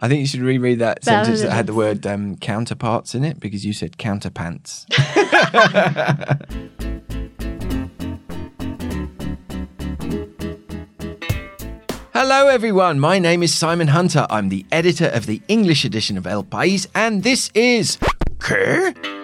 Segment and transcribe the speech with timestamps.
[0.00, 3.40] I think you should reread that sentence that had the word um, counterparts in it
[3.40, 4.86] because you said counterpants.
[12.14, 13.00] Hello, everyone.
[13.00, 14.26] My name is Simon Hunter.
[14.28, 17.96] I'm the editor of the English edition of El País, and this is.
[18.38, 19.17] ¿Qué?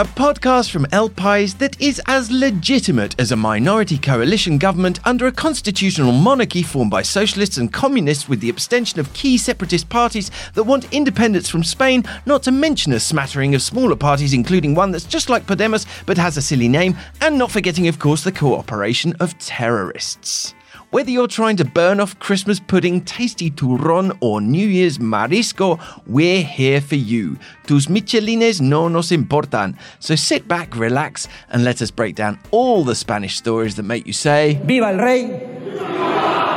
[0.00, 5.26] A podcast from El País that is as legitimate as a minority coalition government under
[5.26, 10.30] a constitutional monarchy formed by socialists and communists with the abstention of key separatist parties
[10.54, 14.90] that want independence from Spain, not to mention a smattering of smaller parties, including one
[14.90, 18.32] that's just like Podemos but has a silly name, and not forgetting, of course, the
[18.32, 20.54] cooperation of terrorists.
[20.90, 26.42] Whether you're trying to burn off Christmas pudding, tasty turrón, or New Year's marisco, we're
[26.42, 27.38] here for you.
[27.68, 29.78] Tus michelines no nos importan.
[30.00, 34.04] So sit back, relax, and let us break down all the Spanish stories that make
[34.04, 35.26] you say, ¡Viva el rey!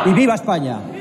[0.07, 0.92] ¡Y viva España!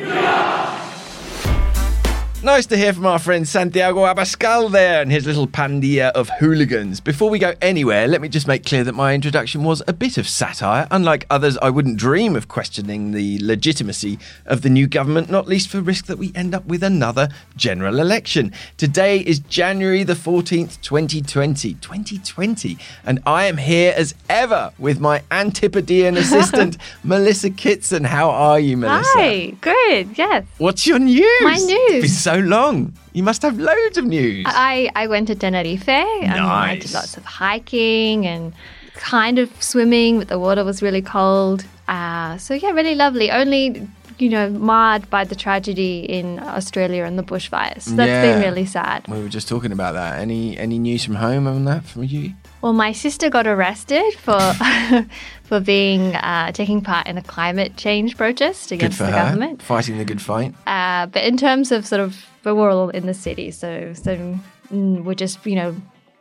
[2.45, 6.99] Nice to hear from our friend Santiago Abascal there and his little pandilla of hooligans.
[6.99, 10.19] Before we go anywhere, let me just make clear that my introduction was a bit
[10.19, 10.89] of satire.
[10.91, 15.69] Unlike others, I wouldn't dream of questioning the legitimacy of the new government, not least
[15.69, 18.53] for risk that we end up with another general election.
[18.77, 21.75] Today is January the 14th, 2020.
[21.75, 22.77] 2020.
[23.07, 28.03] And I am here as ever with my Antipodean assistant, Melissa Kitson.
[28.03, 29.09] How are you, Melissa?
[29.15, 30.45] Hi, good, yes.
[30.59, 31.41] What's your news?
[31.43, 32.03] My news.
[32.33, 32.95] So long.
[33.13, 34.47] You must have loads of news.
[34.49, 38.55] I, I went to Tenerife and I did lots of hiking and
[38.95, 41.65] kind of swimming, but the water was really cold.
[41.89, 43.31] Uh, so, yeah, really lovely.
[43.31, 43.87] Only,
[44.19, 47.83] you know, marred by the tragedy in Australia and the bushfires.
[47.83, 49.07] So that's been really sad.
[49.09, 50.19] we were just talking about that.
[50.19, 52.33] Any any news from home on that from you?
[52.63, 54.39] Well, my sister got arrested for
[55.43, 59.25] for being uh, taking part in a climate change protest against for the her.
[59.25, 59.61] government.
[59.63, 60.55] Fighting the good fight.
[60.67, 64.39] Uh, but in terms of sort of, but we're all in the city, so so
[64.73, 65.75] mm, we're just you know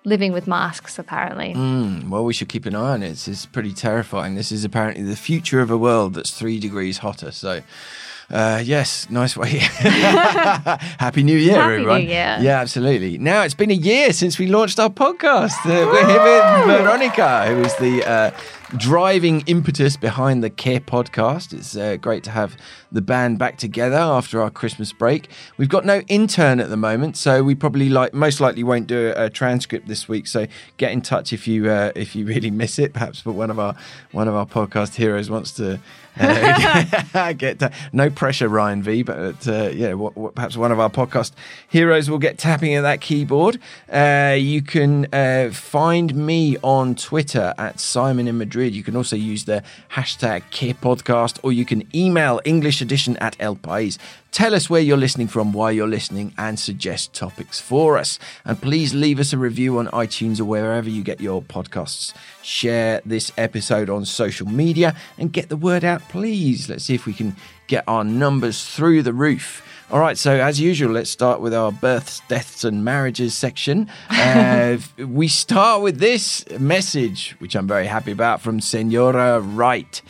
[0.04, 1.54] living with masks apparently.
[1.54, 3.12] Mm, well, we should keep an eye on it.
[3.12, 4.34] It's, it's pretty terrifying.
[4.34, 7.32] This is apparently the future of a world that's three degrees hotter.
[7.32, 7.62] So.
[8.32, 9.50] Uh, yes, nice way.
[9.60, 12.02] Happy New Year, Happy New everyone.
[12.04, 12.38] Year.
[12.40, 13.18] Yeah, absolutely.
[13.18, 15.58] Now it's been a year since we launched our podcast.
[15.66, 18.32] Uh, we're here with Veronica, who is the uh,
[18.78, 21.52] driving impetus behind the Qué podcast.
[21.52, 22.56] It's uh, great to have
[22.90, 25.30] the band back together after our Christmas break.
[25.58, 29.14] We've got no intern at the moment, so we probably like most likely won't do
[29.14, 30.26] a, a transcript this week.
[30.28, 32.94] So get in touch if you uh, if you really miss it.
[32.94, 33.76] Perhaps, but one of our
[34.14, 35.82] one of our podcast heroes wants to.
[36.20, 37.62] Uh, get
[37.94, 39.04] no pressure, Ryan V.
[39.04, 39.96] But uh, yeah,
[40.36, 41.32] perhaps one of our podcast
[41.70, 43.60] heroes will get tapping at that keyboard.
[43.92, 48.74] Uh, you can uh, find me on Twitter at Simon in Madrid.
[48.74, 53.36] You can also use the hashtag Qué Podcast, or you can email English Edition at
[53.40, 53.98] El País.
[54.32, 58.18] Tell us where you're listening from, why you're listening, and suggest topics for us.
[58.46, 62.14] And please leave us a review on iTunes or wherever you get your podcasts.
[62.42, 66.70] Share this episode on social media and get the word out, please.
[66.70, 67.36] Let's see if we can
[67.68, 69.68] get our numbers through the roof.
[69.92, 73.90] All right, so as usual, let's start with our births, deaths, and marriages section.
[74.22, 80.02] Uh, we start with this message, which I'm very happy about, from Senora Wright.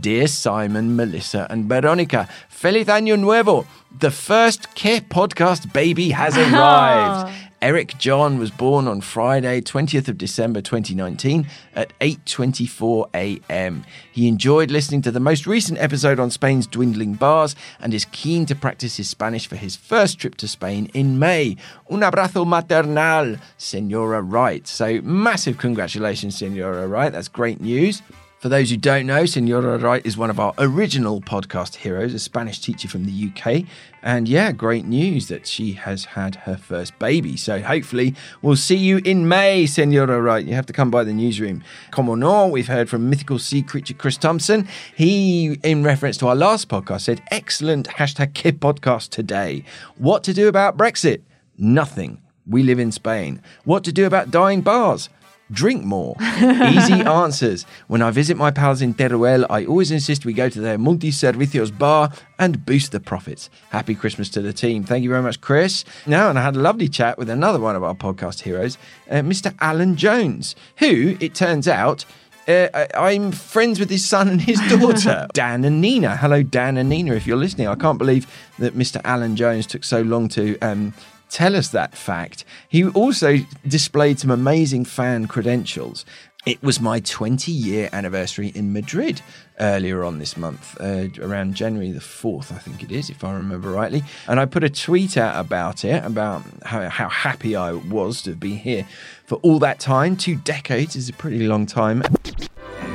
[0.00, 2.28] Dear Simon, Melissa, and Veronica,
[2.62, 3.66] Feliz Año Nuevo!
[3.98, 7.28] The first Qué podcast baby has arrived.
[7.42, 7.48] Oh.
[7.60, 13.84] Eric John was born on Friday, 20th of December 2019 at 8:24 a.m.
[14.12, 18.46] He enjoyed listening to the most recent episode on Spain's dwindling bars and is keen
[18.46, 21.56] to practice his Spanish for his first trip to Spain in May.
[21.90, 24.66] Un abrazo maternal, Senora Wright.
[24.68, 27.12] So massive congratulations, Senora Wright.
[27.12, 28.02] That's great news.
[28.42, 32.18] For those who don't know, Senora Wright is one of our original podcast heroes, a
[32.18, 33.62] Spanish teacher from the UK.
[34.02, 37.36] And yeah, great news that she has had her first baby.
[37.36, 40.44] So hopefully we'll see you in May, Senora Wright.
[40.44, 41.62] You have to come by the newsroom.
[41.92, 44.66] Como no, we've heard from mythical sea creature Chris Thompson.
[44.92, 49.64] He, in reference to our last podcast, said, excellent hashtag kid podcast today.
[49.98, 51.22] What to do about Brexit?
[51.58, 52.20] Nothing.
[52.44, 53.40] We live in Spain.
[53.62, 55.10] What to do about dying bars?
[55.52, 56.16] Drink more.
[56.20, 57.66] Easy answers.
[57.86, 61.76] When I visit my pals in Teruel, I always insist we go to their multi-servicios
[61.76, 63.50] bar and boost the profits.
[63.70, 64.82] Happy Christmas to the team.
[64.82, 65.84] Thank you very much, Chris.
[66.06, 68.78] Now, and I had a lovely chat with another one of our podcast heroes,
[69.10, 69.54] uh, Mr.
[69.60, 72.04] Alan Jones, who, it turns out,
[72.48, 76.16] uh, I- I'm friends with his son and his daughter, Dan and Nina.
[76.16, 77.68] Hello, Dan and Nina, if you're listening.
[77.68, 78.26] I can't believe
[78.58, 79.00] that Mr.
[79.04, 80.92] Alan Jones took so long to um,
[81.32, 82.44] tell us that fact.
[82.68, 86.04] He also displayed some amazing fan credentials.
[86.44, 89.22] It was my 20 year anniversary in Madrid
[89.60, 93.32] earlier on this month, uh, around January the 4th, I think it is, if I
[93.32, 94.02] remember rightly.
[94.26, 98.32] And I put a tweet out about it, about how, how happy I was to
[98.32, 98.86] be here
[99.24, 100.16] for all that time.
[100.16, 102.02] Two decades is a pretty long time.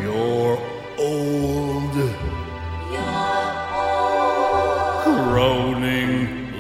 [0.02, 0.58] You're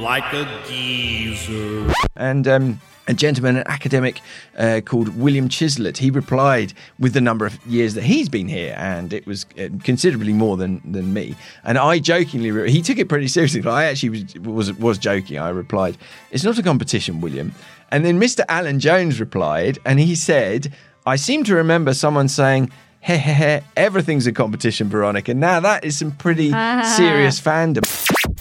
[0.07, 1.93] like a geezer.
[2.15, 4.21] And um, a gentleman, an academic
[4.57, 8.73] uh, called William Chislett, he replied with the number of years that he's been here,
[8.77, 11.35] and it was uh, considerably more than than me.
[11.65, 13.59] And I jokingly, re- he took it pretty seriously.
[13.59, 15.39] But I actually was, was was joking.
[15.39, 15.97] I replied,
[16.31, 17.53] "It's not a competition, William."
[17.91, 18.45] And then Mr.
[18.47, 20.73] Alan Jones replied, and he said,
[21.05, 25.33] "I seem to remember someone saying." Heh heh heh, everything's a competition, Veronica.
[25.33, 26.49] Now that is some pretty
[26.97, 27.85] serious fandom.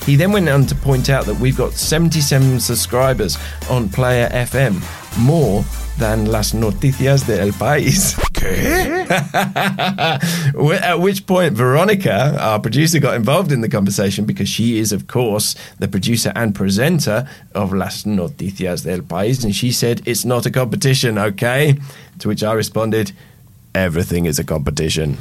[0.06, 3.36] He then went on to point out that we've got 77 subscribers
[3.68, 4.80] on Player FM,
[5.18, 5.64] more
[5.98, 8.16] than Las Noticias de El País.
[10.82, 15.08] At which point, Veronica, our producer, got involved in the conversation because she is, of
[15.08, 19.42] course, the producer and presenter of Las Noticias del País.
[19.42, 21.80] And she said, It's not a competition, okay?
[22.20, 23.10] To which I responded,
[23.74, 25.18] Everything is a competition.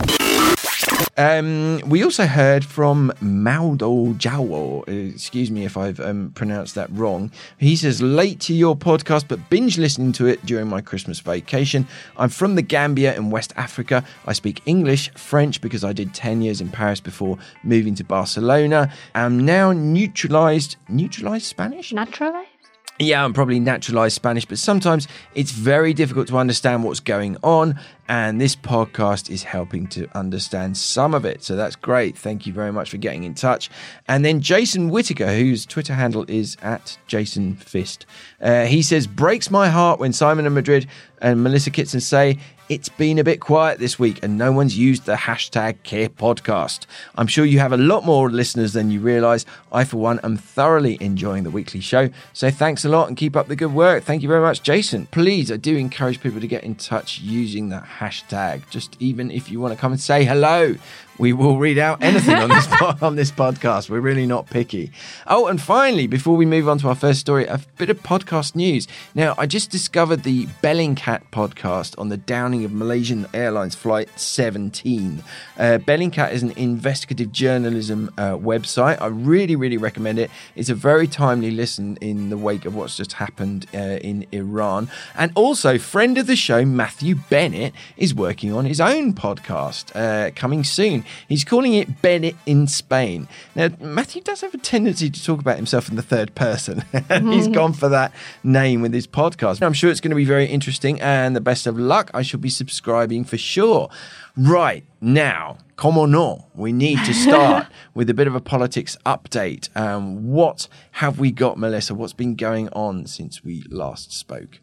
[1.18, 4.82] Um, we also heard from Maudo Jawo.
[4.88, 7.32] Uh, Excuse me if I've um, pronounced that wrong.
[7.58, 11.88] He says, late to your podcast, but binge listening to it during my Christmas vacation.
[12.18, 14.04] I'm from the Gambia in West Africa.
[14.26, 18.92] I speak English, French, because I did 10 years in Paris before moving to Barcelona.
[19.14, 21.94] I'm now neutralized, neutralized Spanish?
[21.94, 22.50] Naturalized?
[22.98, 27.78] Yeah, I'm probably naturalized Spanish, but sometimes it's very difficult to understand what's going on,
[28.08, 31.44] and this podcast is helping to understand some of it.
[31.44, 32.18] So that's great.
[32.18, 33.70] Thank you very much for getting in touch.
[34.08, 38.06] And then Jason Whitaker, whose Twitter handle is at Jason Fist,
[38.42, 40.88] uh, he says, Breaks my heart when Simon and Madrid
[41.22, 42.38] and Melissa Kitson say,
[42.68, 46.88] it's been a bit quiet this week and no one's used the hashtag Qué podcast.
[47.16, 49.46] I'm sure you have a lot more listeners than you realize.
[49.72, 52.10] I, for one, am thoroughly enjoying the weekly show.
[52.34, 54.04] So thanks a lot and keep up the good work.
[54.04, 55.06] Thank you very much, Jason.
[55.08, 58.70] Please, I do encourage people to get in touch using that hashtag.
[58.70, 60.76] Just even if you want to come and say hello,
[61.18, 63.90] we will read out anything on this po- on this podcast.
[63.90, 64.92] We're really not picky.
[65.28, 68.56] Oh, and finally, before we move on to our first story, a bit of podcast
[68.56, 68.88] news.
[69.14, 75.24] Now, I just discovered the Bellingcat podcast on the downing of Malaysian Airlines Flight 17.
[75.58, 79.02] Uh, Bellingcat is an investigative journalism uh, website.
[79.02, 80.30] I really, really recommend it.
[80.56, 84.90] It's a very timely listen in the wake of what's just happened uh, in Iran.
[85.16, 90.32] And also, friend of the show, Matthew Bennett, is working on his own podcast uh,
[90.36, 91.05] coming soon.
[91.28, 93.28] He's calling it Bennett in Spain.
[93.56, 97.48] Now, Matthew does have a tendency to talk about himself in the third person, he's
[97.48, 98.14] gone for that
[98.44, 99.62] name with his podcast.
[99.62, 102.12] I'm sure it's going to be very interesting, and the best of luck.
[102.14, 103.90] I shall be subscribing for sure.
[104.38, 109.76] Right now, como no, we need to start with a bit of a politics update.
[109.78, 111.96] Um, what have we got, Melissa?
[111.96, 114.60] What's been going on since we last spoke?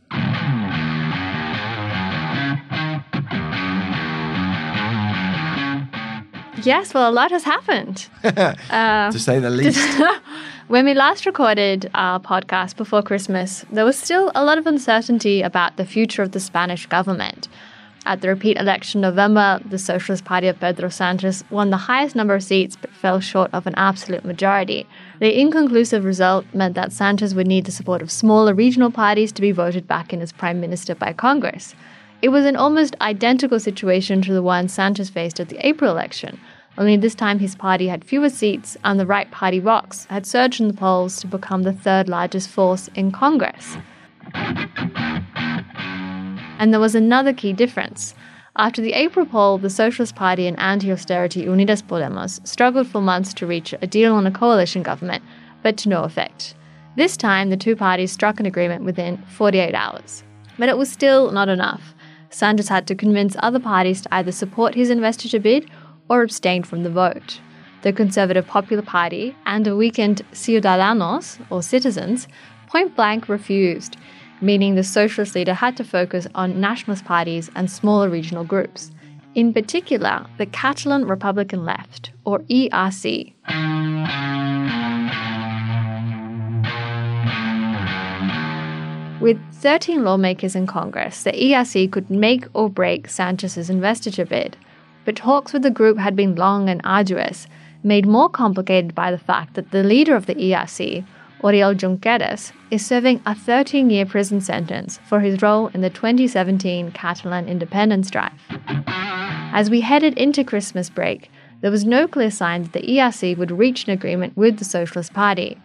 [6.64, 8.08] Yes, well, a lot has happened.
[8.22, 9.80] to uh, say the least.
[10.68, 15.42] When we last recorded our podcast before Christmas, there was still a lot of uncertainty
[15.42, 17.48] about the future of the Spanish government.
[18.04, 22.16] At the repeat election in November, the Socialist Party of Pedro Sanchez won the highest
[22.16, 24.86] number of seats but fell short of an absolute majority.
[25.20, 29.42] The inconclusive result meant that Sanchez would need the support of smaller regional parties to
[29.42, 31.74] be voted back in as prime minister by Congress.
[32.22, 36.40] It was an almost identical situation to the one Sanchez faced at the April election,
[36.78, 40.60] only this time his party had fewer seats and the right party Vox had surged
[40.60, 43.76] in the polls to become the third largest force in Congress.
[46.58, 48.14] And there was another key difference.
[48.56, 53.34] After the April poll, the Socialist Party and anti austerity Unidas Podemos struggled for months
[53.34, 55.24] to reach a deal on a coalition government,
[55.62, 56.54] but to no effect.
[56.96, 60.22] This time, the two parties struck an agreement within 48 hours.
[60.58, 61.94] But it was still not enough.
[62.28, 65.70] Sanchez had to convince other parties to either support his investiture bid
[66.12, 67.40] or abstained from the vote.
[67.80, 72.28] The Conservative Popular Party and a weakened Ciudadanos, or citizens,
[72.66, 73.96] point blank refused,
[74.42, 78.90] meaning the socialist leader had to focus on nationalist parties and smaller regional groups.
[79.34, 83.32] In particular, the Catalan Republican Left, or ERC.
[89.22, 94.58] With 13 lawmakers in Congress, the ERC could make or break Sanchez's investiture bid.
[95.04, 97.46] But talks with the group had been long and arduous,
[97.82, 101.04] made more complicated by the fact that the leader of the ERC,
[101.42, 106.92] Oriol Junqueras, is serving a 13 year prison sentence for his role in the 2017
[106.92, 108.32] Catalan independence drive.
[109.54, 111.30] As we headed into Christmas break,
[111.60, 115.12] there was no clear sign that the ERC would reach an agreement with the Socialist
[115.12, 115.58] Party.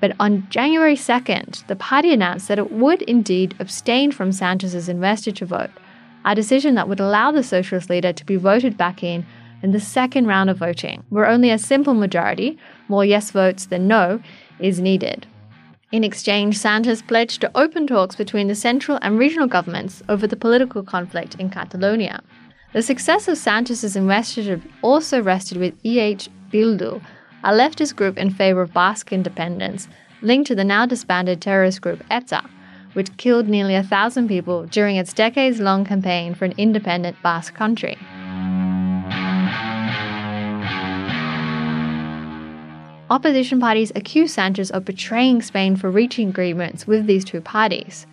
[0.00, 5.46] But on January 2nd, the party announced that it would indeed abstain from Sanchez's investiture
[5.46, 5.70] vote,
[6.24, 9.26] a decision that would allow the socialist leader to be voted back in
[9.62, 13.88] in the second round of voting, where only a simple majority, more yes votes than
[13.88, 14.20] no,
[14.58, 15.26] is needed.
[15.90, 20.36] In exchange, Sanchez pledged to open talks between the central and regional governments over the
[20.36, 22.20] political conflict in Catalonia.
[22.72, 27.00] The success of Sanchez's investiture also rested with EH Bildu,
[27.44, 29.86] a leftist group in favor of Basque independence,
[30.20, 32.42] linked to the now disbanded terrorist group ETA,
[32.94, 37.54] which killed nearly a thousand people during its decades long campaign for an independent Basque
[37.54, 37.96] country.
[43.10, 48.06] Opposition parties accuse Sanchez of betraying Spain for reaching agreements with these two parties.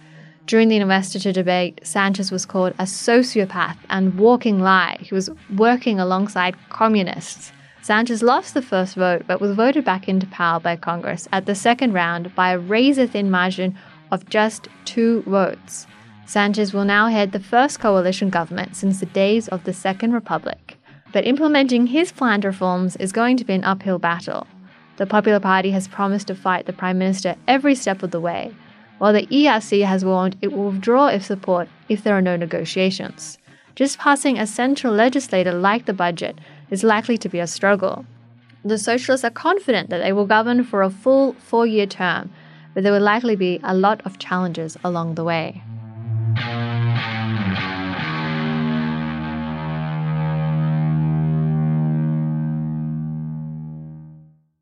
[0.47, 4.97] During the investiture debate, Sanchez was called a sociopath and walking lie.
[5.00, 7.53] He was working alongside communists.
[7.81, 11.55] Sanchez lost the first vote but was voted back into power by Congress at the
[11.55, 13.75] second round by a razor thin margin
[14.12, 15.88] of just two votes.
[16.25, 20.77] Sanchez will now head the first coalition government since the days of the Second Republic.
[21.12, 24.48] But implementing his planned reforms is going to be an uphill battle.
[24.98, 28.53] The Popular Party has promised to fight the Prime Minister every step of the way,
[28.98, 33.38] while the ERC has warned it will withdraw its support if there are no negotiations.
[33.75, 36.38] Just passing a central legislator like the budget
[36.70, 38.06] is likely to be a struggle.
[38.63, 42.32] The Socialists are confident that they will govern for a full four year term,
[42.73, 45.61] but there will likely be a lot of challenges along the way.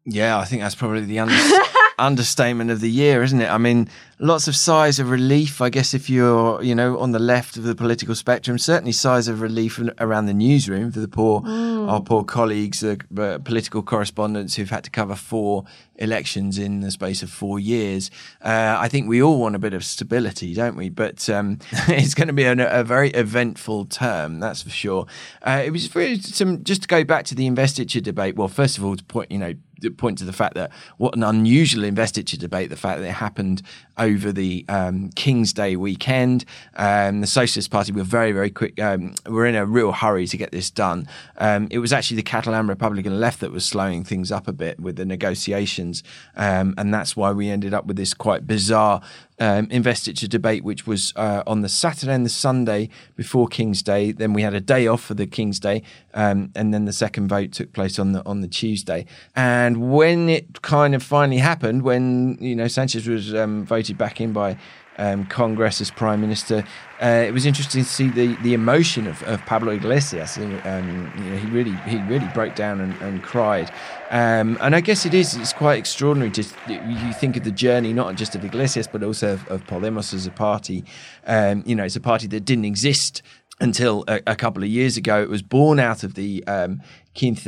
[0.05, 1.33] Yeah, I think that's probably the under-
[1.99, 3.49] understatement of the year, isn't it?
[3.49, 3.89] I mean,
[4.19, 7.63] lots of sighs of relief, I guess, if you're, you know, on the left of
[7.63, 8.57] the political spectrum.
[8.57, 13.39] Certainly sighs of relief around the newsroom for the poor, our poor colleagues, the uh,
[13.39, 15.65] political correspondents who've had to cover four
[15.95, 18.09] elections in the space of four years.
[18.41, 20.89] Uh, I think we all want a bit of stability, don't we?
[20.89, 25.05] But um, it's going to be an, a very eventful term, that's for sure.
[25.41, 28.35] Uh, it was very some just to go back to the investiture debate.
[28.35, 29.53] Well, first of all, to point, you know,
[29.97, 32.69] point to the fact that what an unusual investiture debate.
[32.69, 33.61] The fact that it happened
[33.97, 36.45] over the um, King's Day weekend.
[36.75, 38.79] Um, the Socialist Party were very, very quick.
[38.79, 41.07] Um, were in a real hurry to get this done.
[41.37, 44.79] Um, it was actually the Catalan Republican left that was slowing things up a bit
[44.79, 46.03] with the negotiations,
[46.35, 49.01] um, and that's why we ended up with this quite bizarre
[49.39, 54.11] um, investiture debate, which was uh, on the Saturday and the Sunday before King's Day.
[54.11, 57.27] Then we had a day off for the King's Day, um, and then the second
[57.27, 59.05] vote took place on the on the Tuesday.
[59.35, 64.19] And when it kind of finally happened, when you know Sanchez was um, voted back
[64.21, 64.57] in by
[64.97, 66.63] um, Congress as prime minister.
[67.01, 70.37] Uh, it was interesting to see the, the emotion of, of Pablo Iglesias.
[70.37, 73.71] Um, you know, he really he really broke down and, and cried.
[74.09, 77.93] Um, and I guess it is it's quite extraordinary to you think of the journey
[77.93, 80.83] not just of Iglesias but also of, of Podemos as a party.
[81.25, 83.21] Um, you know, it's a party that didn't exist
[83.61, 85.21] until a, a, couple of years ago.
[85.21, 86.81] It was born out of the um,
[87.19, 87.45] Quince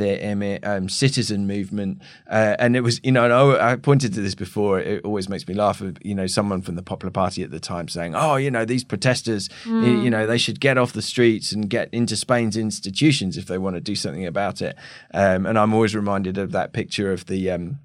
[0.62, 2.02] um, citizen movement.
[2.30, 4.78] Uh, and it was, you know, and I, I, pointed to this before.
[4.78, 5.82] It always makes me laugh.
[6.02, 8.84] You know, someone from the Popular Party at the time saying, oh, you know, these
[8.84, 9.86] protesters, mm.
[9.86, 13.46] you, you, know, they should get off the streets and get into Spain's institutions if
[13.46, 14.76] they want to do something about it.
[15.14, 17.50] Um, and I'm always reminded of that picture of the.
[17.50, 17.80] Um,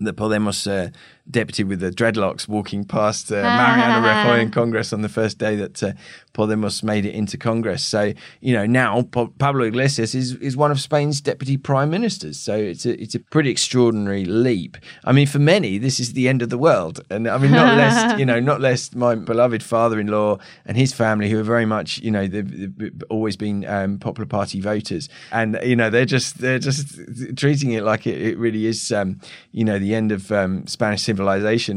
[0.00, 0.90] the Podemos uh,
[1.30, 5.56] deputy with the dreadlocks walking past uh, Mariano Rajoy in Congress on the first day
[5.56, 5.92] that uh,
[6.32, 7.84] Podemos made it into Congress.
[7.84, 12.38] So you know now Pablo Iglesias is is one of Spain's deputy prime ministers.
[12.38, 14.76] So it's a it's a pretty extraordinary leap.
[15.04, 17.76] I mean, for many, this is the end of the world, and I mean not
[17.76, 21.98] less you know not less my beloved father-in-law and his family who are very much
[21.98, 26.38] you know they've, they've always been um, Popular Party voters, and you know they're just
[26.38, 26.98] they're just
[27.36, 29.20] treating it like it, it really is um,
[29.52, 31.17] you know the end of um, Spanish civilization,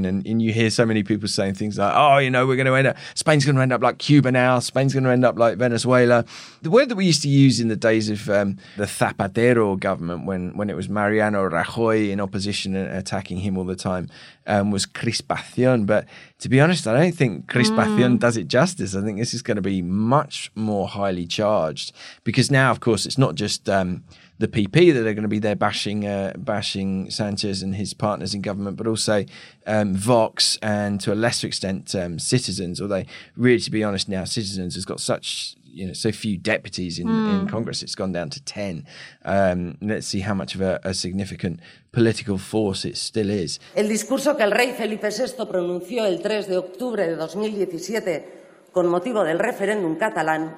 [0.05, 2.65] and, and you hear so many people saying things like, oh you know we're going
[2.67, 4.59] to end up Spain's going to end up like Cuba now now.
[4.59, 6.25] Spain's going to end up like Venezuela.
[6.61, 10.25] The word that we used to use in the days of um, the Zapatero government,
[10.25, 14.09] when, when it was Mariano Rajoy in opposition and attacking him all the time,
[14.47, 15.85] um, was crispación.
[15.85, 16.05] But
[16.39, 18.19] to be honest, I don't think crispación mm.
[18.19, 18.95] does it justice.
[18.95, 21.93] I think this is going to be much more highly charged
[22.23, 23.69] because now, of course, it's not just.
[23.69, 24.03] Um,
[24.41, 28.33] the PP that are going to be there bashing uh, bashing Sanchez and his partners
[28.33, 29.23] in government, but also
[29.67, 32.81] um, Vox and to a lesser extent um, Citizens.
[32.81, 33.03] Although,
[33.37, 37.07] really, to be honest, now Citizens has got such you know so few deputies in,
[37.07, 37.83] in Congress.
[37.83, 38.85] It's gone down to ten.
[39.23, 41.59] Um, let's see how much of a, a significant
[41.91, 43.59] political force it still is.
[43.75, 48.87] El discurso que el rey Felipe VI pronunció el 3 de octubre de 2017 con
[48.87, 50.57] motivo del referéndum catalán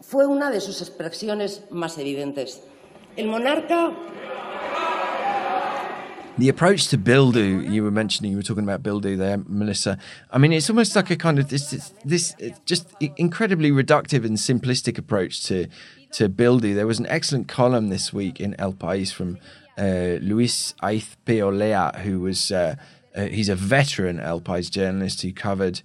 [0.00, 2.62] fue una de sus expresiones más evidentes.
[3.18, 3.92] El monarca
[6.38, 9.98] The approach to Bildu, you were mentioning, you were talking about Bildu there, Melissa.
[10.30, 14.36] I mean, it's almost like a kind of this, this, this just incredibly reductive and
[14.36, 15.66] simplistic approach to
[16.12, 16.76] to Bildu.
[16.76, 19.38] There was an excellent column this week in El País from
[19.76, 22.52] uh, Luis Aizpeolea, who was.
[22.52, 22.76] Uh,
[23.18, 25.22] uh, he's a veteran El País journalist.
[25.22, 25.82] Who covered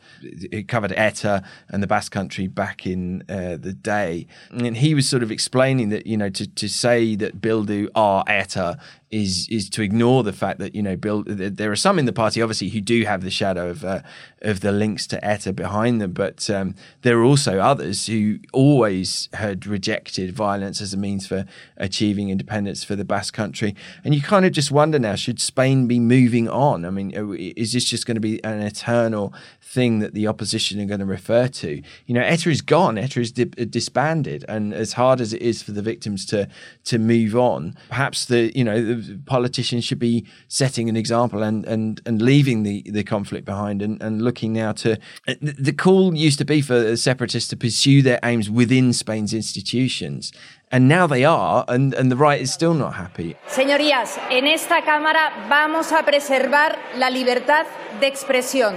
[0.52, 5.10] who covered ETA and the Basque Country back in uh, the day, and he was
[5.10, 8.78] sort of explaining that you know to, to say that Bildu are ETA
[9.14, 12.14] is is to ignore the fact that you know Bill there are some in the
[12.14, 14.02] party obviously who do have the shadow of uh,
[14.42, 19.30] of the links to ETA behind them, but um, there are also others who always
[19.34, 21.46] had rejected violence as a means for
[21.78, 25.88] achieving independence for the Basque Country, and you kind of just wonder now should Spain
[25.88, 26.84] be moving on?
[26.84, 29.34] I mean, uh, is this just going to be an eternal
[29.74, 31.82] thing that the opposition are going to refer to?
[32.06, 35.42] You know, ETA is gone, ETA is di- uh, disbanded, and as hard as it
[35.42, 36.48] is for the victims to
[36.86, 41.66] to move on, perhaps the you know the politicians should be setting an example and
[41.66, 46.16] and and leaving the the conflict behind and, and looking now to uh, the call
[46.16, 50.32] used to be for separatists to pursue their aims within Spain's institutions
[50.72, 54.82] and now they are and and the right is still not happy Señorías, en esta
[54.82, 57.66] Cámara vamos a preservar la libertad
[58.00, 58.76] de expresión.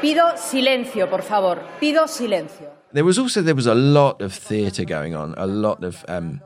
[0.00, 1.62] Pido silencio, por favor.
[1.78, 2.70] Pido silencio.
[2.92, 6.40] there was also there was a lot of theatre going on a lot of um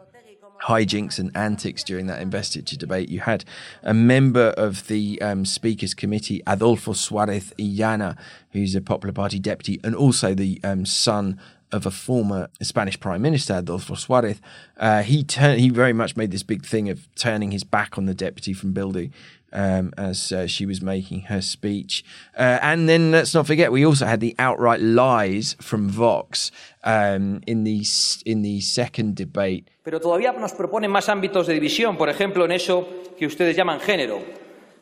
[0.62, 3.10] hijinks and antics during that investiture debate.
[3.10, 3.44] You had
[3.82, 8.16] a member of the um, Speakers Committee, Adolfo Suarez Illana,
[8.52, 11.38] who's a Popular Party deputy, and also the um, son
[11.74, 14.40] of a former Spanish Prime Minister, Adolfo Suarez.
[14.78, 18.06] Uh, he turned, he very much made this big thing of turning his back on
[18.06, 19.10] the deputy from Bildu.
[19.56, 22.04] Um, as uh, she was making her speech.
[22.36, 26.50] Uh, and then let's not forget, we also had the outright lies from Vox
[26.82, 27.86] um, in, the,
[28.26, 32.52] in the second debate Pero todavía nos proponen más ámbitos de división, por ejemplo, en
[32.52, 32.88] eso
[33.18, 34.18] que ustedes llaman género.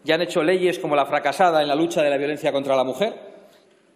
[0.05, 2.85] Ya han hecho leyes como la fracasada en la lucha de la violencia contra la
[2.85, 3.15] mujer,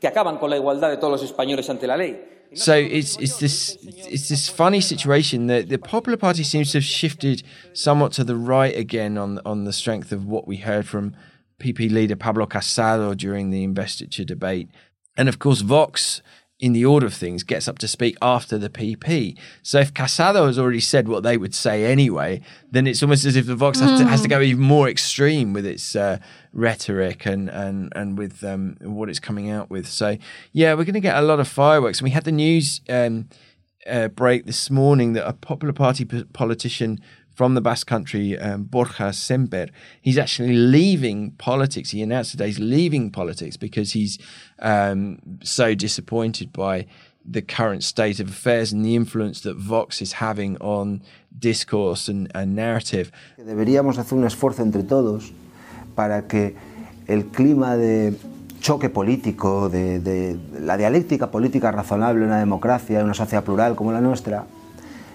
[0.00, 2.35] que acaban con la igualdad de todos los españoles ante la ley.
[2.54, 6.84] So it's it's this it's this funny situation that the Popular Party seems to have
[6.84, 11.14] shifted somewhat to the right again on on the strength of what we heard from
[11.58, 14.68] PP leader Pablo Casado during the investiture debate,
[15.16, 16.22] and of course Vox.
[16.58, 19.36] In the order of things, gets up to speak after the PP.
[19.62, 22.40] So if Casado has already said what they would say anyway,
[22.70, 25.52] then it's almost as if the Vox has, to, has to go even more extreme
[25.52, 26.16] with its uh,
[26.54, 29.86] rhetoric and and and with um, what it's coming out with.
[29.86, 30.16] So
[30.52, 31.98] yeah, we're going to get a lot of fireworks.
[31.98, 33.28] And we had the news um,
[33.86, 37.00] uh, break this morning that a Popular Party p- politician
[37.36, 39.66] from the Basque Country, um, Borja Semper,
[40.00, 41.90] he's actually leaving politics.
[41.90, 44.18] He announced today he's leaving politics because he's
[44.58, 46.86] um, so disappointed by
[47.26, 51.02] the current state of affairs and the influence that Vox is having on
[51.38, 53.12] discourse and, and narrative.
[53.36, 55.30] Deberíamos hacer un esfuerzo entre todos
[55.94, 56.56] para que
[57.06, 58.14] el clima de
[58.60, 63.76] choque político, de, de la dialéctica política razonable en una democracia, en una sociedad plural
[63.76, 64.46] como la nuestra,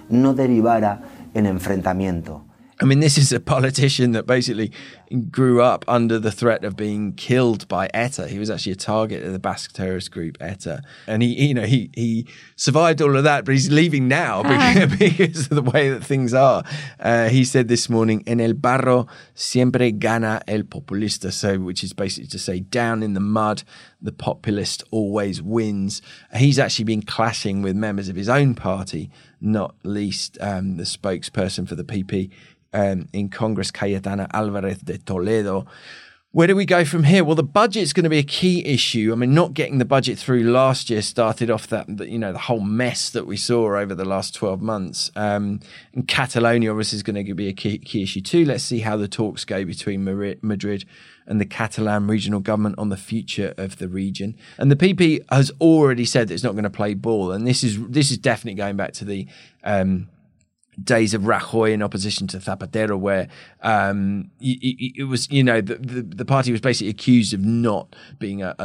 [0.10, 1.02] no derivara
[1.34, 2.46] en enfrentamiento.
[2.82, 4.72] I mean, this is a politician that basically
[5.20, 8.28] grew up under the threat of being killed by ETA.
[8.28, 11.66] He was actually a target of the Basque terrorist group ETA, and he, you know,
[11.66, 15.90] he he survived all of that, but he's leaving now because, because of the way
[15.90, 16.64] that things are.
[17.00, 21.94] Uh, he said this morning, "En el barro siempre gana el populista," so which is
[21.94, 23.64] basically to say, down in the mud,
[24.02, 26.02] the populist always wins.
[26.36, 31.68] He's actually been clashing with members of his own party, not least um, the spokesperson
[31.68, 32.32] for the PP
[32.74, 35.66] um, in Congress, Cayetana Alvarez de Toledo.
[36.34, 37.26] Where do we go from here?
[37.26, 39.12] Well, the budget's going to be a key issue.
[39.12, 42.40] I mean, not getting the budget through last year started off that, you know, the
[42.40, 45.12] whole mess that we saw over the last 12 months.
[45.18, 45.60] Um,
[45.94, 48.46] and Catalonia obviously is going to be a key, key issue too.
[48.46, 50.86] Let's see how the talks go between Madrid
[51.28, 54.38] and the Catalan regional government on the future of the region.
[54.58, 57.34] And the PP has already said that it's not going to play ball.
[57.34, 59.28] And this is, this is definitely going back to the,
[59.66, 60.08] um,
[60.82, 63.28] days of Rajoy in opposition to Zapatero, where
[63.62, 68.42] um, it, was, you know, the, the, the party was basically accused of not being
[68.42, 68.56] a,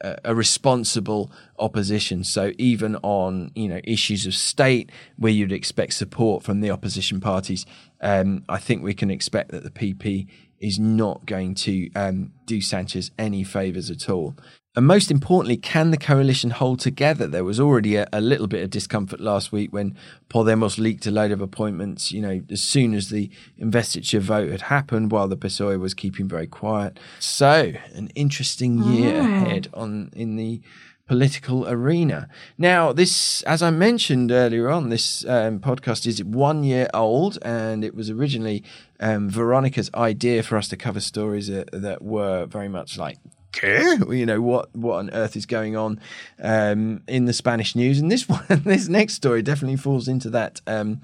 [0.00, 2.24] a, a responsible opposition.
[2.24, 7.20] So even on, you know, issues of state where you'd expect support from the opposition
[7.20, 7.66] parties,
[8.00, 10.28] um, I think we can expect that the PP
[10.60, 14.34] is not going to um, do Sanchez any favours at all.
[14.76, 17.26] And most importantly, can the coalition hold together?
[17.26, 19.96] There was already a, a, little bit of discomfort last week when
[20.30, 24.62] Podemos leaked a load of appointments, you know, as soon as the investiture vote had
[24.62, 27.00] happened, while the PSOE was keeping very quiet.
[27.18, 29.42] So, an interesting year Mm.
[29.42, 30.60] ahead on in the
[31.08, 32.28] political arena.
[32.58, 37.82] Now, this, as I mentioned earlier on, this um, podcast is one year old, and
[37.82, 38.62] it was originally
[39.00, 43.18] um, Veronica's idea for us to cover stories that, that were very much like.
[43.52, 44.74] "Qué?" You know what?
[44.74, 46.00] What on earth is going on
[46.42, 47.98] um, in the Spanish news?
[47.98, 51.00] And this one, this next story, definitely falls into that um,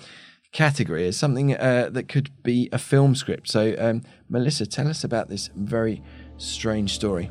[0.52, 3.48] category as something uh, that could be a film script.
[3.48, 6.02] So, um, Melissa, tell us about this very
[6.38, 7.30] strange story.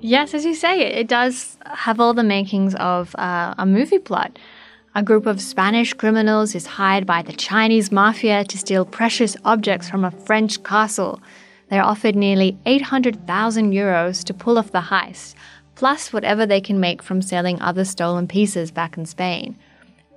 [0.00, 3.98] Yes, as you say, it, it does have all the makings of uh, a movie
[3.98, 4.38] plot.
[4.96, 9.90] A group of Spanish criminals is hired by the Chinese mafia to steal precious objects
[9.90, 11.20] from a French castle.
[11.68, 15.34] They're offered nearly 800,000 euros to pull off the heist,
[15.74, 19.58] plus whatever they can make from selling other stolen pieces back in Spain.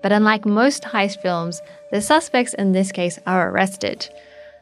[0.02, 1.60] But unlike most heist films,
[1.92, 4.08] the suspects in this case are arrested.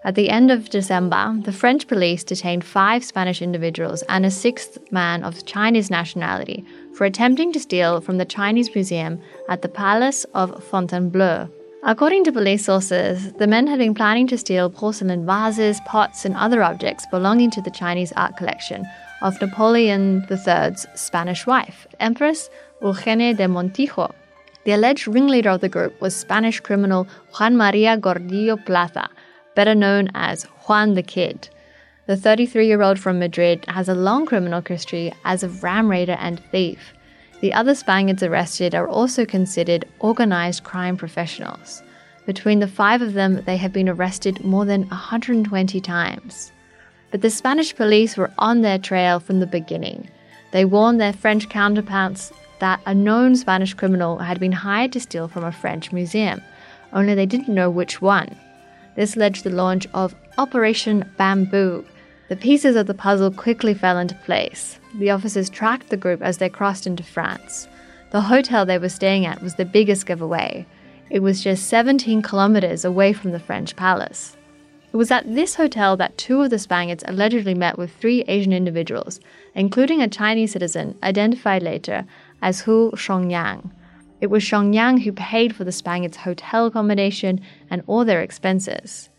[0.03, 4.79] At the end of December, the French police detained five Spanish individuals and a sixth
[4.91, 6.65] man of Chinese nationality
[6.97, 11.47] for attempting to steal from the Chinese museum at the Palace of Fontainebleau.
[11.83, 16.35] According to police sources, the men had been planning to steal porcelain vases, pots, and
[16.35, 18.83] other objects belonging to the Chinese art collection
[19.21, 22.49] of Napoleon III's Spanish wife, Empress
[22.81, 24.11] Eugenia de Montijo.
[24.65, 27.07] The alleged ringleader of the group was Spanish criminal
[27.37, 29.07] Juan Maria Gordillo Plaza,
[29.55, 31.49] better known as Juan the Kid.
[32.07, 36.15] The 33 year old from Madrid has a long criminal history as a ram raider
[36.21, 36.93] and thief.
[37.41, 41.83] The other Spaniards arrested are also considered organized crime professionals.
[42.25, 46.53] Between the five of them, they have been arrested more than 120 times.
[47.11, 50.09] But the Spanish police were on their trail from the beginning.
[50.51, 55.27] They warned their French counterparts that a known Spanish criminal had been hired to steal
[55.27, 56.41] from a French museum,
[56.93, 58.33] only they didn't know which one.
[58.95, 61.85] This led to the launch of Operation Bamboo.
[62.29, 64.79] The pieces of the puzzle quickly fell into place.
[64.95, 67.69] The officers tracked the group as they crossed into France.
[68.11, 70.65] The hotel they were staying at was the biggest giveaway.
[71.09, 74.35] It was just 17 kilometers away from the French palace.
[74.91, 78.51] It was at this hotel that two of the Spaniards allegedly met with three Asian
[78.51, 79.21] individuals,
[79.55, 82.05] including a Chinese citizen identified later
[82.41, 83.71] as Hu Shongyang.
[84.19, 89.09] It was Shongyang who paid for the Spaniards' hotel accommodation and all their expenses.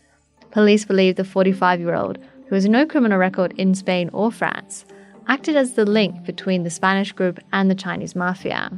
[0.51, 2.19] Police believe the 45 year old,
[2.49, 4.83] who has no criminal record in Spain or France,
[5.27, 8.71] acted as the link between the Spanish group and the Chinese mafia.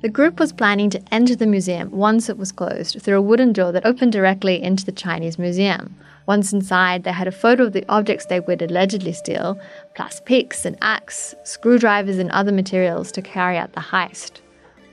[0.00, 3.52] The group was planning to enter the museum once it was closed through a wooden
[3.52, 5.94] door that opened directly into the Chinese museum.
[6.26, 9.60] Once inside, they had a photo of the objects they would allegedly steal,
[9.94, 14.40] plus picks and axe, screwdrivers, and other materials to carry out the heist.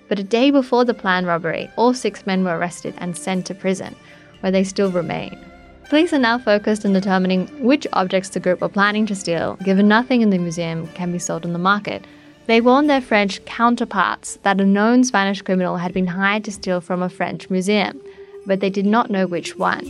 [0.09, 3.55] But a day before the planned robbery, all six men were arrested and sent to
[3.55, 3.95] prison,
[4.41, 5.37] where they still remain.
[5.89, 9.87] Police are now focused on determining which objects the group were planning to steal, given
[9.87, 12.05] nothing in the museum can be sold on the market.
[12.47, 16.81] They warned their French counterparts that a known Spanish criminal had been hired to steal
[16.81, 18.01] from a French museum,
[18.47, 19.85] but they did not know which one.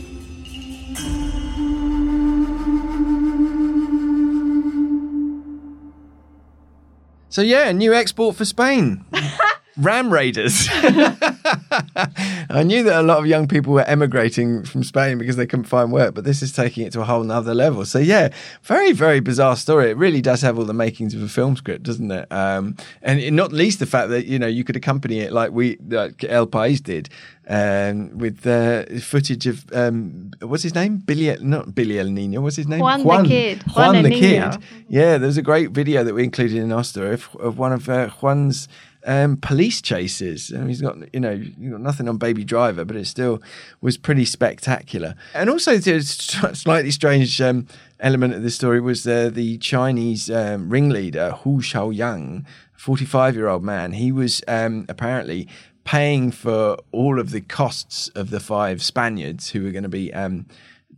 [7.30, 9.04] So yeah, a new export for Spain.
[9.76, 10.68] Ram Raiders.
[10.72, 15.66] I knew that a lot of young people were emigrating from Spain because they couldn't
[15.66, 17.84] find work, but this is taking it to a whole nother level.
[17.84, 18.30] So yeah,
[18.62, 19.90] very, very bizarre story.
[19.90, 22.30] It really does have all the makings of a film script, doesn't it?
[22.32, 25.76] Um, and not least the fact that, you know, you could accompany it like we,
[25.88, 27.10] like El País did,
[27.48, 30.98] um, with uh, footage of, um, what's his name?
[30.98, 32.80] Billy, not Billy El Nino, what's his name?
[32.80, 33.62] Juan Juan the Kid.
[33.74, 34.42] Juan, Juan the El Kid.
[34.42, 34.62] Niño.
[34.88, 37.88] Yeah, there's a great video that we included in our story of, of one of
[37.88, 38.68] uh, Juan's
[39.06, 40.52] um, police chases.
[40.54, 43.40] I mean, he's got you know got nothing on Baby Driver, but it still
[43.80, 45.14] was pretty spectacular.
[45.34, 46.02] And also, the
[46.54, 47.66] slightly strange um,
[48.00, 52.44] element of this story was uh, the Chinese um, ringleader Hu Xiaoyang,
[52.76, 53.92] 45 year old man.
[53.92, 55.48] He was um, apparently
[55.84, 60.12] paying for all of the costs of the five Spaniards who were going to be
[60.12, 60.46] um,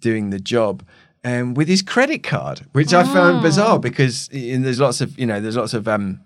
[0.00, 0.82] doing the job
[1.24, 5.40] um, with his credit card, which I found bizarre because there's lots of you know
[5.40, 6.20] there's lots of um,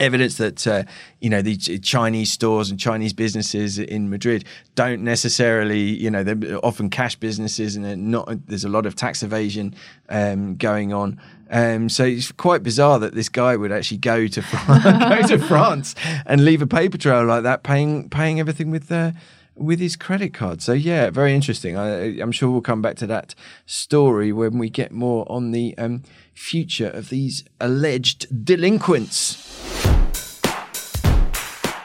[0.00, 0.84] evidence that uh,
[1.20, 6.64] you know the Chinese stores and Chinese businesses in Madrid don't necessarily you know they're
[6.64, 9.74] often cash businesses and not there's a lot of tax evasion
[10.08, 11.20] um, going on.
[11.50, 15.94] Um, so it's quite bizarre that this guy would actually go to go to France
[16.26, 19.12] and leave a paper trail like that, paying paying everything with uh,
[19.58, 20.62] with his credit card.
[20.62, 21.76] So yeah, very interesting.
[21.76, 23.34] I, I'm sure we'll come back to that
[23.66, 26.02] story when we get more on the um,
[26.38, 29.44] future of these alleged delinquents.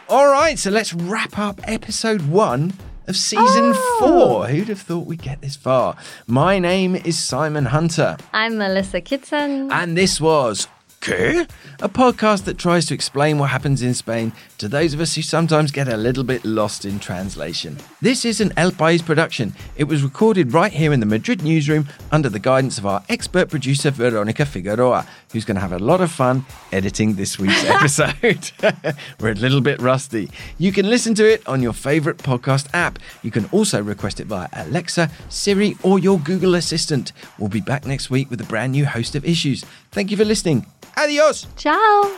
[0.07, 2.73] All right, so let's wrap up episode one
[3.07, 3.97] of season oh.
[3.99, 4.47] four.
[4.47, 5.97] Who'd have thought we'd get this far?
[6.27, 9.71] My name is Simon Hunter, I'm Melissa Kitson.
[9.71, 10.67] and this was
[11.03, 11.45] ¿Qué?
[11.81, 15.21] A podcast that tries to explain what happens in Spain to those of us who
[15.21, 17.75] sometimes get a little bit lost in translation.
[18.01, 19.53] This is an El País production.
[19.75, 23.49] It was recorded right here in the Madrid newsroom under the guidance of our expert
[23.49, 28.51] producer Veronica Figueroa, who's going to have a lot of fun editing this week's episode.
[29.19, 30.31] We're a little bit rusty.
[30.57, 32.97] You can listen to it on your favorite podcast app.
[33.23, 37.11] You can also request it via Alexa, Siri, or your Google Assistant.
[37.37, 39.65] We'll be back next week with a brand new host of issues.
[39.91, 40.65] Thank you for listening.
[40.95, 41.47] Adiós.
[41.55, 42.11] Chao.